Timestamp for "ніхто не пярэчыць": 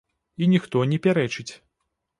0.55-1.49